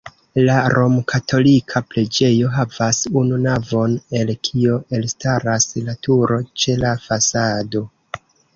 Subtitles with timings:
[0.45, 3.93] La romkatolika preĝejo havas unu navon,
[4.23, 7.87] el kio elstaras la turo ĉe la fasado.